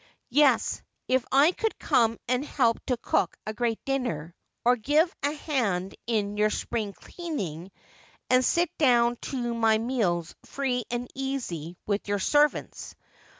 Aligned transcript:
'Yes, 0.31 0.81
if 1.07 1.23
I 1.31 1.51
could 1.51 1.77
come 1.77 2.17
and 2.27 2.43
help 2.43 2.83
to 2.87 2.97
cook 2.97 3.37
a 3.45 3.53
great 3.53 3.79
dinner, 3.85 4.33
or 4.65 4.75
give 4.75 5.13
a 5.21 5.31
hand 5.31 5.93
in 6.07 6.37
your 6.37 6.49
spring 6.49 6.91
cleaning, 6.93 7.69
and 8.27 8.43
sit 8.43 8.75
down 8.79 9.17
to 9.17 9.53
my 9.53 9.77
meals 9.77 10.33
free 10.45 10.85
and 10.89 11.07
easy 11.13 11.77
with 11.85 12.07
your 12.07 12.17
servants. 12.17 12.95